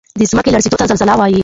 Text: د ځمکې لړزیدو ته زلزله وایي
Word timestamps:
د 0.19 0.21
ځمکې 0.31 0.49
لړزیدو 0.53 0.79
ته 0.79 0.85
زلزله 0.89 1.13
وایي 1.17 1.39